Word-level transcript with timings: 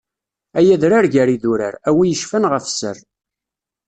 Ay 0.57 0.67
adrar 0.75 1.05
gar 1.13 1.29
idurar, 1.35 1.75
a 1.87 1.89
wi 1.95 2.03
yeccfan 2.07 2.49
ɣef 2.51 2.65
sser. 2.67 2.97